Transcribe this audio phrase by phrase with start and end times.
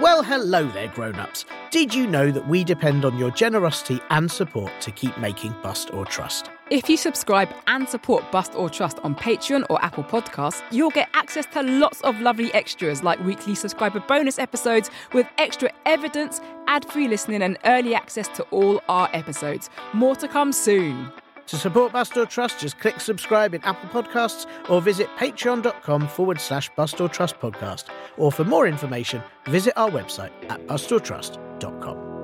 [0.00, 1.44] Well, hello there, grown ups.
[1.70, 5.94] Did you know that we depend on your generosity and support to keep making Bust
[5.94, 6.50] or Trust?
[6.68, 11.08] If you subscribe and support Bust or Trust on Patreon or Apple Podcasts, you'll get
[11.14, 16.84] access to lots of lovely extras like weekly subscriber bonus episodes with extra evidence, ad
[16.86, 19.70] free listening, and early access to all our episodes.
[19.92, 21.12] More to come soon.
[21.46, 26.40] To support Bust or Trust, just click subscribe in Apple Podcasts or visit patreon.com forward
[26.40, 27.84] slash Bust or Trust podcast.
[28.16, 32.14] Or for more information, visit our website at bustortrust.com.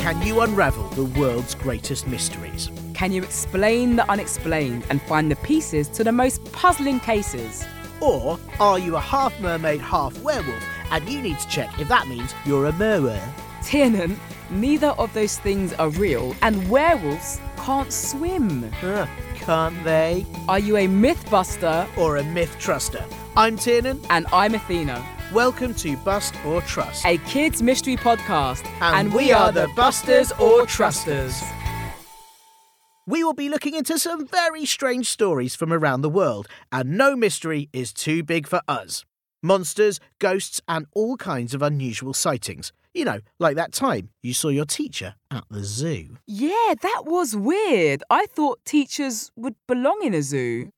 [0.00, 2.68] Can you unravel the world's greatest mysteries?
[2.94, 7.64] Can you explain the unexplained and find the pieces to the most puzzling cases?
[8.00, 12.08] Or are you a half mermaid, half werewolf, and you need to check if that
[12.08, 13.20] means you're a merwer?
[13.62, 14.18] Tiernan,
[14.50, 18.70] neither of those things are real, and werewolves can't swim.
[18.72, 20.24] Huh, can't they?
[20.48, 21.86] Are you a mythbuster?
[21.98, 23.04] Or a myth truster?
[23.36, 24.00] I'm Tiernan.
[24.08, 25.06] And I'm Athena.
[25.32, 28.66] Welcome to Bust or Trust, a kids' mystery podcast.
[28.80, 31.40] And, we are the Busters or Trusters.
[33.06, 37.14] We will be looking into some very strange stories from around the world, and no
[37.14, 39.04] mystery is too big for us.
[39.42, 42.72] Monsters, ghosts, and all kinds of unusual sightings.
[42.92, 46.16] You know, like that time you saw your teacher at the zoo.
[46.26, 48.02] Yeah, that was weird.
[48.10, 50.70] I thought teachers would belong in a zoo.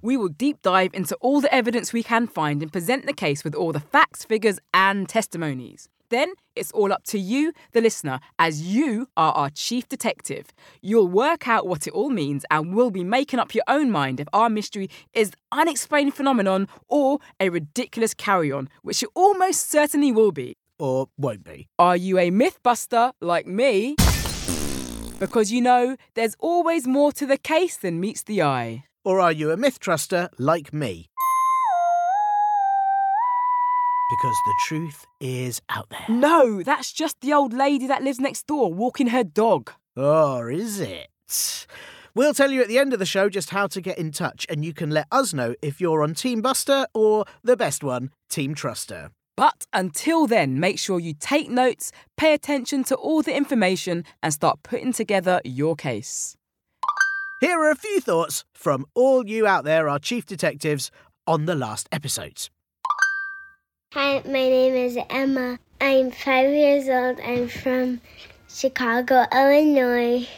[0.00, 3.42] We will deep dive into all the evidence we can find and present the case
[3.42, 5.88] with all the facts, figures, and testimonies.
[6.08, 10.46] Then it's all up to you, the listener, as you are our chief detective.
[10.82, 14.20] You'll work out what it all means and will be making up your own mind
[14.20, 19.68] if our mystery is an unexplained phenomenon or a ridiculous carry on, which it almost
[19.70, 20.54] certainly will be.
[20.82, 21.68] Or won't be.
[21.78, 23.94] Are you a mythbuster like me?
[25.20, 28.82] Because you know, there's always more to the case than meets the eye.
[29.04, 31.06] Or are you a myth truster like me?
[34.10, 36.04] Because the truth is out there.
[36.08, 39.70] No, that's just the old lady that lives next door walking her dog.
[39.96, 41.66] Or is it?
[42.12, 44.46] We'll tell you at the end of the show just how to get in touch,
[44.50, 48.10] and you can let us know if you're on Team Buster or the best one,
[48.28, 49.10] Team Truster.
[49.36, 54.32] But until then, make sure you take notes, pay attention to all the information, and
[54.32, 56.36] start putting together your case.
[57.40, 60.90] Here are a few thoughts from all you out there, our chief detectives,
[61.26, 62.50] on the last episodes.
[63.94, 65.58] Hi, my name is Emma.
[65.80, 67.18] I'm five years old.
[67.20, 68.00] I'm from
[68.48, 70.28] Chicago, Illinois,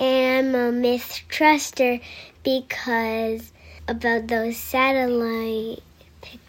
[0.00, 2.00] and I'm a mistruster
[2.42, 3.52] because
[3.86, 5.82] about those satellite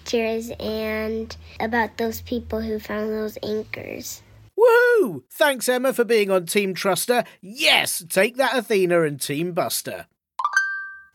[0.10, 4.22] pictures and about those people who found those anchors.
[4.58, 5.24] Woohoo!
[5.30, 7.26] Thanks, Emma, for being on Team Truster.
[7.42, 10.08] Yes, take that, Athena and Team Buster.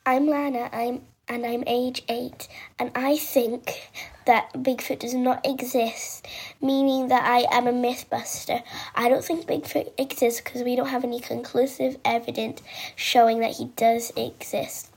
[0.07, 0.71] I'm Lana.
[0.73, 3.91] I'm and I'm age eight, and I think
[4.27, 6.27] that Bigfoot does not exist,
[6.61, 8.63] meaning that I am a mythbuster.
[8.95, 12.61] I don't think Bigfoot exists because we don't have any conclusive evidence
[12.95, 14.91] showing that he does exist.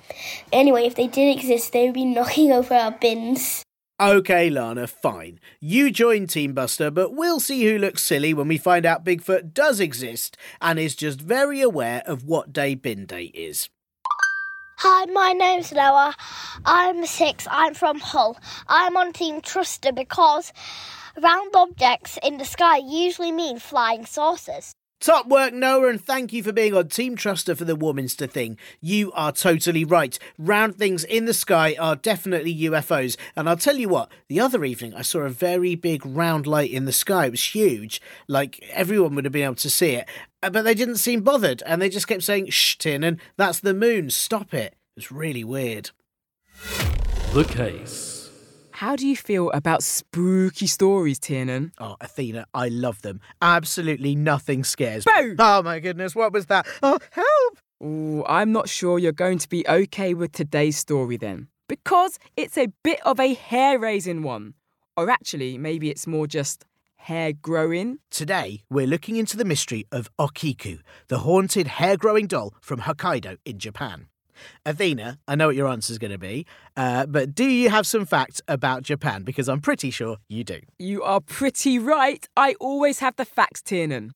[0.52, 3.64] Anyway, if they did exist, they would be knocking over our bins.
[4.00, 5.40] Okay, Lana, fine.
[5.59, 9.56] You join Team Buster, but we'll see who looks silly when we find out Bigfoot
[9.56, 13.69] does exist and is just very aware of what day bin day is.
[14.81, 16.13] Hi, my name's Noah.
[16.63, 17.47] I'm six.
[17.50, 18.38] I'm from Hull.
[18.68, 20.53] I'm on Team Truster because
[21.19, 24.75] round objects in the sky usually mean flying saucers.
[25.00, 28.58] Top work, Noah, and thank you for being on Team Truster for the Warminster thing.
[28.81, 30.18] You are totally right.
[30.40, 33.16] Round things in the sky are definitely UFOs.
[33.35, 36.72] And I'll tell you what, the other evening I saw a very big round light
[36.72, 37.28] in the sky.
[37.28, 38.02] It was huge.
[38.28, 40.09] Like everyone would have been able to see it.
[40.41, 43.74] Uh, but they didn't seem bothered, and they just kept saying, Shh, and that's the
[43.74, 44.74] moon, stop it.
[44.74, 45.91] It was really weird.
[47.34, 48.16] The case.
[48.77, 51.71] How do you feel about spooky stories, Tiernan?
[51.79, 53.21] Oh, Athena, I love them.
[53.41, 55.11] Absolutely nothing scares me.
[55.19, 55.35] Boo!
[55.39, 56.67] Oh my goodness, what was that?
[56.83, 57.57] Oh, help!
[57.83, 61.47] Ooh, I'm not sure you're going to be okay with today's story then.
[61.67, 64.53] Because it's a bit of a hair raising one.
[64.96, 66.63] Or actually, maybe it's more just
[66.97, 67.97] hair growing.
[68.11, 73.37] Today, we're looking into the mystery of Okiku, the haunted hair growing doll from Hokkaido
[73.43, 74.05] in Japan.
[74.66, 76.45] Athena, I know what your answer is going to be,
[76.75, 79.23] uh, but do you have some facts about Japan?
[79.23, 80.59] Because I'm pretty sure you do.
[80.79, 82.28] You are pretty right.
[82.35, 84.11] I always have the facts, Tiernan.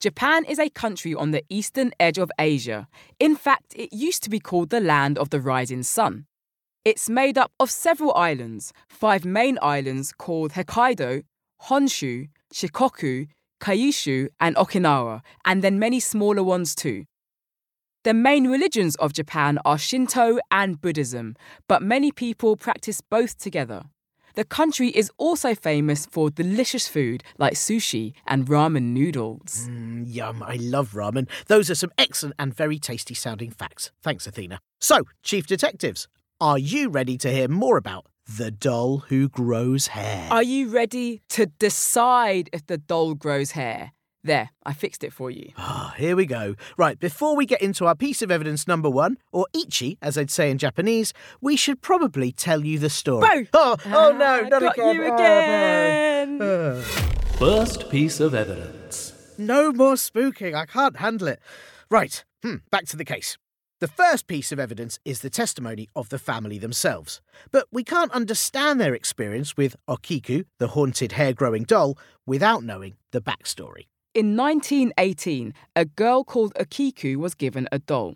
[0.00, 2.86] Japan is a country on the eastern edge of Asia.
[3.18, 6.26] In fact, it used to be called the land of the rising sun.
[6.84, 11.24] It's made up of several islands, five main islands called Hokkaido,
[11.62, 13.28] Honshu, Shikoku,
[13.60, 17.04] Kyushu, and Okinawa, and then many smaller ones too.
[18.06, 21.34] The main religions of Japan are Shinto and Buddhism,
[21.66, 23.82] but many people practice both together.
[24.36, 29.66] The country is also famous for delicious food like sushi and ramen noodles.
[29.68, 31.26] Mm, yum, I love ramen.
[31.48, 33.90] Those are some excellent and very tasty sounding facts.
[34.04, 34.60] Thanks, Athena.
[34.80, 36.06] So, Chief Detectives,
[36.40, 40.28] are you ready to hear more about the doll who grows hair?
[40.30, 43.94] Are you ready to decide if the doll grows hair?
[44.26, 45.52] There, I fixed it for you.
[45.56, 46.56] Ah, here we go.
[46.76, 50.30] Right, before we get into our piece of evidence number one, or ichi, as I'd
[50.32, 53.44] say in Japanese, we should probably tell you the story.
[53.44, 53.48] Boo!
[53.54, 54.94] Oh, oh no, Ah, not got again.
[54.96, 55.14] you Oh, no.
[55.14, 56.42] again.
[56.42, 56.82] Uh,
[57.38, 59.12] First piece of evidence.
[59.38, 60.54] no more spooking.
[60.54, 61.40] I can't handle it.
[61.90, 63.38] Right, hmm, back to the case.
[63.78, 67.20] The first piece of evidence is the testimony of the family themselves.
[67.52, 72.94] But we can't understand their experience with Okiku, the haunted hair growing doll, without knowing
[73.12, 73.86] the backstory.
[74.16, 78.14] In 1918, a girl called Okiku was given a doll.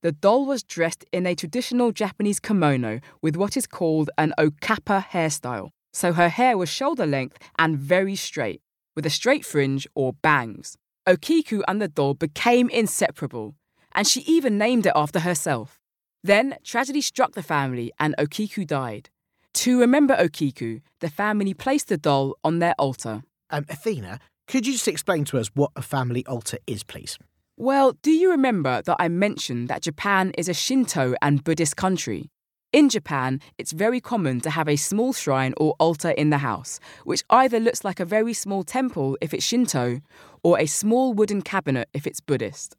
[0.00, 5.04] The doll was dressed in a traditional Japanese kimono with what is called an okappa
[5.04, 5.68] hairstyle.
[5.92, 8.62] So her hair was shoulder length and very straight,
[8.96, 10.78] with a straight fringe or bangs.
[11.06, 13.54] Okiku and the doll became inseparable,
[13.94, 15.78] and she even named it after herself.
[16.22, 19.10] Then tragedy struck the family and Okiku died.
[19.52, 23.24] To remember Okiku, the family placed the doll on their altar.
[23.50, 27.18] Um, Athena, could you just explain to us what a family altar is, please?
[27.56, 32.30] Well, do you remember that I mentioned that Japan is a Shinto and Buddhist country?
[32.72, 36.80] In Japan, it's very common to have a small shrine or altar in the house,
[37.04, 40.00] which either looks like a very small temple if it's Shinto,
[40.42, 42.76] or a small wooden cabinet if it's Buddhist.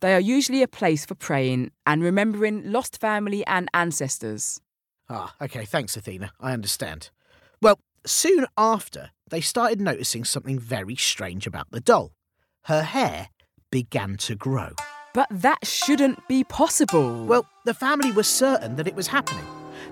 [0.00, 4.62] They are usually a place for praying and remembering lost family and ancestors.
[5.10, 6.32] Ah, okay, thanks, Athena.
[6.40, 7.10] I understand.
[8.06, 12.12] Soon after, they started noticing something very strange about the doll.
[12.66, 13.30] Her hair
[13.72, 14.70] began to grow.
[15.12, 17.26] But that shouldn't be possible.
[17.26, 19.44] Well, the family was certain that it was happening.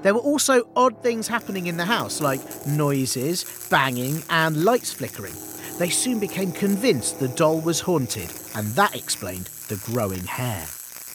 [0.02, 5.34] There were also odd things happening in the house, like noises, banging, and lights flickering.
[5.80, 10.66] They soon became convinced the doll was haunted, and that explained the growing hair.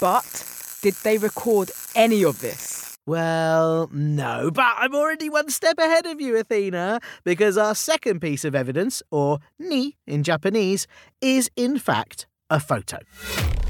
[0.02, 0.44] but
[0.82, 2.69] did they record any of this?
[3.06, 8.46] Well, no, but I'm already one step ahead of you, Athena, because our second piece
[8.46, 10.86] of evidence, or ni in Japanese,
[11.22, 13.00] is in fact a photo.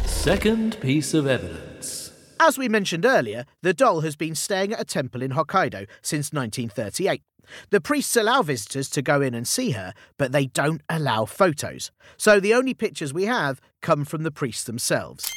[0.05, 2.11] Second piece of evidence.
[2.41, 6.31] As we mentioned earlier, the doll has been staying at a temple in Hokkaido since
[6.31, 7.21] 1938.
[7.69, 11.91] The priests allow visitors to go in and see her, but they don't allow photos.
[12.17, 15.31] So the only pictures we have come from the priests themselves.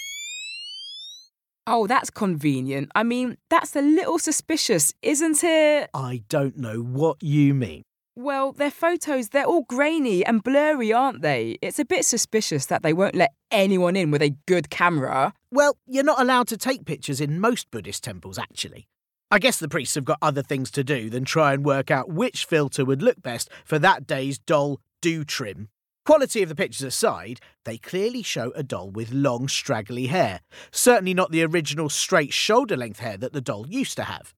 [1.66, 2.90] Oh, that's convenient.
[2.94, 5.90] I mean, that's a little suspicious, isn't it?
[5.94, 7.82] I don't know what you mean.
[8.16, 11.58] Well, their photos, they're all grainy and blurry, aren't they?
[11.62, 15.32] It's a bit suspicious that they won't let anyone in with a good camera.
[15.50, 18.88] Well, you're not allowed to take pictures in most Buddhist temples, actually.
[19.30, 22.10] I guess the priests have got other things to do than try and work out
[22.10, 25.68] which filter would look best for that day's doll do trim.
[26.04, 30.40] Quality of the pictures aside, they clearly show a doll with long, straggly hair.
[30.72, 34.34] Certainly not the original straight shoulder length hair that the doll used to have.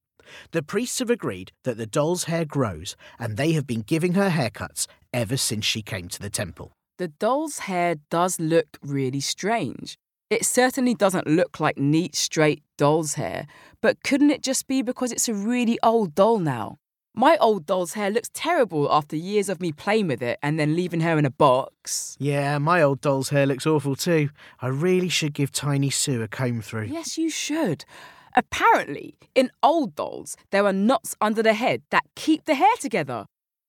[0.50, 4.28] The priests have agreed that the doll's hair grows, and they have been giving her
[4.28, 6.72] haircuts ever since she came to the temple.
[6.98, 9.96] The doll's hair does look really strange.
[10.28, 13.46] It certainly doesn't look like neat, straight doll's hair,
[13.80, 16.76] but couldn't it just be because it's a really old doll now?
[17.16, 20.74] My old doll's hair looks terrible after years of me playing with it and then
[20.74, 22.16] leaving her in a box.
[22.18, 24.30] Yeah, my old doll's hair looks awful too.
[24.60, 26.86] I really should give Tiny Sue a comb through.
[26.86, 27.84] Yes, you should.
[28.34, 33.26] Apparently, in old dolls, there are knots under the head that keep the hair together.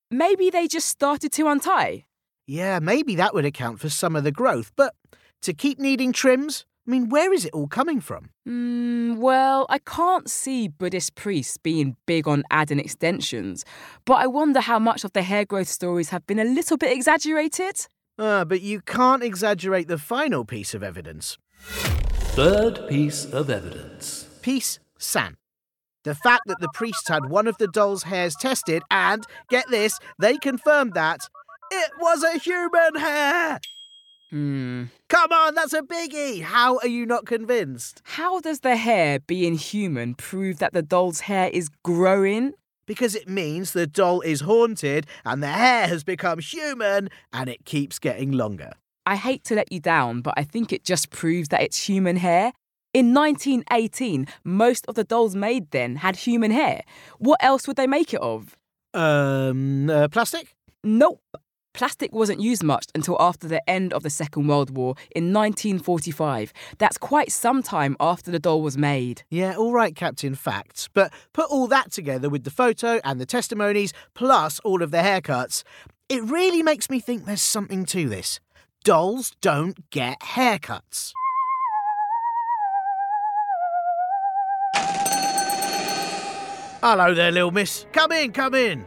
[0.10, 2.06] Maybe they just started to untie.
[2.48, 4.96] Yeah, maybe that would account for some of the growth, but
[5.44, 6.66] to keep needing trims?
[6.88, 8.30] I mean, where is it all coming from?
[8.48, 13.66] Mm, well, I can't see Buddhist priests being big on adding extensions,
[14.06, 16.92] but I wonder how much of the hair growth stories have been a little bit
[16.92, 17.88] exaggerated.
[18.20, 21.38] Ah, but you can't exaggerate the final piece of evidence.
[21.60, 24.28] Third piece of evidence.
[24.44, 25.38] Piece San.
[26.04, 30.00] The fact that the priests had one of the doll's hairs tested and, get this,
[30.20, 31.22] they confirmed that
[31.72, 33.60] it was a human hair!
[34.36, 34.88] Hmm.
[35.08, 36.42] Come on, that's a biggie!
[36.42, 38.02] How are you not convinced?
[38.04, 42.52] How does the hair being human prove that the doll's hair is growing?
[42.86, 47.64] Because it means the doll is haunted and the hair has become human and it
[47.64, 48.74] keeps getting longer.
[49.06, 52.18] I hate to let you down, but I think it just proves that it's human
[52.18, 52.52] hair.
[52.94, 56.82] In 1918, most of the dolls made then had human hair.
[57.20, 58.58] What else would they make it of?
[58.94, 60.58] Um, uh, plastic?
[60.84, 61.22] Nope.
[61.76, 66.54] Plastic wasn't used much until after the end of the Second World War in 1945.
[66.78, 69.24] That's quite some time after the doll was made.
[69.30, 70.90] Yeah, all right, Captain Facts.
[70.94, 75.00] But put all that together with the photo and the testimonies, plus all of the
[75.00, 75.64] haircuts,
[76.08, 78.40] it really makes me think there's something to this.
[78.84, 81.12] Dolls don't get haircuts.
[86.82, 87.88] Hello there, little miss.
[87.92, 88.86] Come in, come in.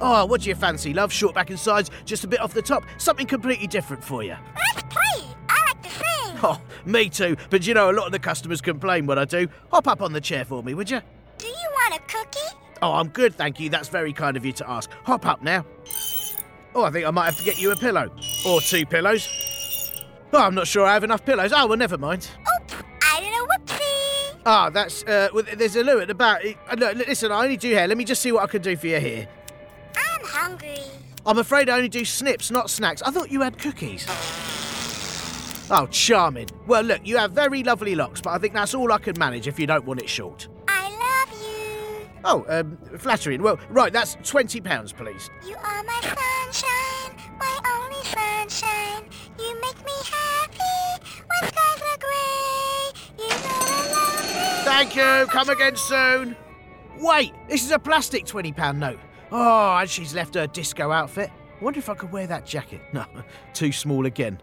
[0.00, 1.12] Oh, what do you fancy, love?
[1.12, 2.84] Short back and sides, just a bit off the top.
[2.98, 4.36] Something completely different for you.
[4.56, 5.26] Let's play.
[5.48, 6.38] I like to sing.
[6.42, 7.36] Oh, me too.
[7.50, 9.48] But you know, a lot of the customers complain when I do.
[9.70, 11.00] Hop up on the chair for me, would you?
[11.38, 12.56] Do you want a cookie?
[12.82, 13.68] Oh, I'm good, thank you.
[13.68, 14.90] That's very kind of you to ask.
[15.04, 15.66] Hop up now.
[16.74, 18.10] Oh, I think I might have to get you a pillow.
[18.46, 19.28] Or two pillows.
[20.32, 21.52] Oh, I'm not sure I have enough pillows.
[21.54, 22.30] Oh, well, never mind.
[22.62, 24.40] Oops, I did a whoopsie.
[24.46, 26.42] Ah, that's, uh, well, there's a loo at the back.
[26.70, 27.86] Uh, Look, listen, I only do hair.
[27.86, 29.28] Let me just see what I can do for you here.
[30.50, 30.82] I'm hungry.
[31.26, 33.02] I'm afraid I only do snips, not snacks.
[33.02, 34.06] I thought you had cookies.
[35.70, 36.48] Oh, charming.
[36.66, 39.46] Well, look, you have very lovely locks, but I think that's all I can manage
[39.46, 40.48] if you don't want it short.
[40.66, 42.08] I love you.
[42.24, 43.42] Oh, um, flattering.
[43.42, 45.30] Well, right, that's £20, please.
[45.46, 49.04] You are my sunshine, my only sunshine.
[49.38, 53.24] You make me happy when skies are grey.
[53.24, 54.64] You know I love.
[54.64, 55.26] Thank you.
[55.30, 56.36] Come again soon.
[56.98, 58.98] Wait, this is a plastic £20 note.
[59.32, 61.30] Oh, and she's left her disco outfit.
[61.60, 62.80] I wonder if I could wear that jacket.
[62.92, 63.04] No,
[63.52, 64.40] too small again.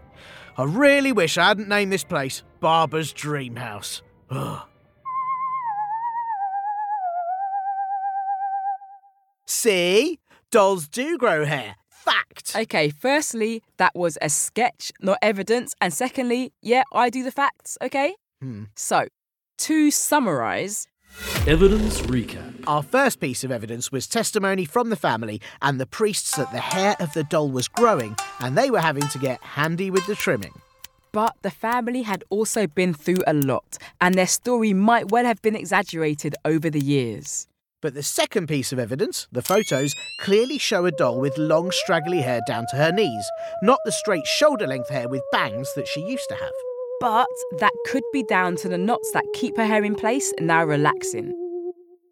[0.58, 4.02] I really wish I hadn't named this place Barber's Dream House.
[4.30, 4.62] Ugh.
[9.46, 10.20] See?
[10.52, 11.76] Dolls do grow hair.
[11.90, 12.54] Fact.
[12.56, 15.74] Okay, firstly, that was a sketch, not evidence.
[15.82, 18.16] And secondly, yeah, I do the facts, okay?
[18.42, 18.66] Hmm.
[18.76, 19.08] So,
[19.60, 20.88] to summarise,
[21.48, 22.64] Evidence recap.
[22.68, 26.60] Our first piece of evidence was testimony from the family and the priests that the
[26.60, 30.16] hair of the doll was growing and they were having to get handy with the
[30.16, 30.54] trimming.
[31.14, 35.42] but the family had also been through a lot, and their story might well have
[35.42, 37.48] been exaggerated over the years.
[37.82, 42.22] But the second piece of evidence, the photos, clearly show a doll with long, straggly
[42.22, 43.26] hair down to her knees,
[43.64, 46.52] not the straight shoulder length hair with bangs that she used to have.
[47.00, 47.28] But
[47.60, 51.34] that could be down to the knots that keep her hair in place now relaxing.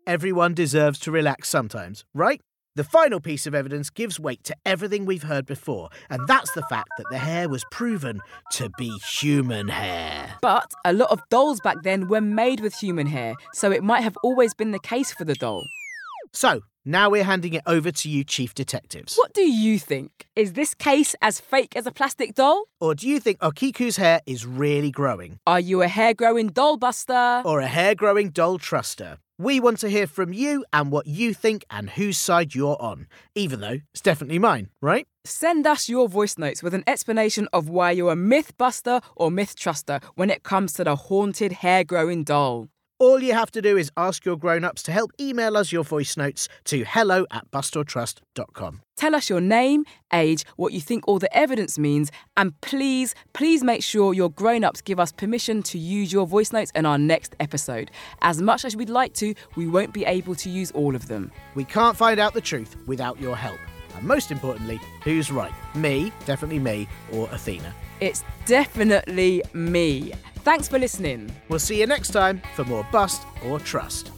[0.05, 2.39] Everyone deserves to relax sometimes, right?
[2.75, 6.61] The final piece of evidence gives weight to everything we've heard before, and that's the
[6.63, 8.19] fact that the hair was proven
[8.51, 10.35] to be human hair.
[10.41, 14.03] But a lot of dolls back then were made with human hair, so it might
[14.03, 15.65] have always been the case for the doll.
[16.33, 19.15] So, now we're handing it over to you, Chief Detectives.
[19.15, 20.27] What do you think?
[20.35, 22.65] Is this case as fake as a plastic doll?
[22.79, 25.39] Or do you think Okiku's hair is really growing?
[25.47, 27.41] Are you a hair growing doll buster?
[27.43, 29.17] Or a hair growing doll truster?
[29.37, 33.07] We want to hear from you and what you think and whose side you're on,
[33.33, 35.07] even though it's definitely mine, right?
[35.25, 39.29] Send us your voice notes with an explanation of why you're a myth buster or
[39.29, 42.69] myth truster when it comes to the haunted hair growing doll.
[42.97, 45.83] All you have to do is ask your grown ups to help email us your
[45.83, 48.81] voice notes to hello at bustortrust.com.
[48.95, 49.83] Tell us your name,
[50.13, 54.63] age, what you think all the evidence means, and please, please make sure your grown
[54.63, 57.91] ups give us permission to use your voice notes in our next episode.
[58.21, 61.33] As much as we'd like to, we won't be able to use all of them.
[61.53, 63.59] We can't find out the truth without your help.
[63.97, 65.51] And most importantly, who's right?
[65.75, 67.75] Me, definitely me, or Athena.
[67.99, 70.13] It's definitely me.
[70.45, 71.31] Thanks for listening.
[71.49, 74.11] We'll see you next time for more Bust or Trust.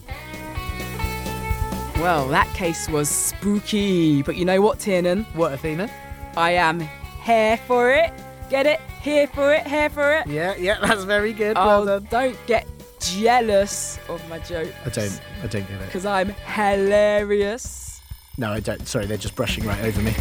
[2.00, 5.24] Well, that case was spooky, but you know what, Tiernan?
[5.36, 5.90] What, Athena?
[6.36, 6.82] I am
[7.24, 8.12] here for it.
[8.50, 8.82] Get it?
[9.02, 10.28] Here for it, here for it.
[10.28, 11.56] Yeah, yeah, that's very good.
[11.58, 12.68] Oh, Well don't get
[13.00, 14.74] jealous of my joke.
[14.86, 15.86] I don't, I don't get it.
[15.86, 18.02] Because I'm hilarious.
[18.38, 18.86] No, I don't.
[18.86, 20.14] Sorry, they're just brushing right over me.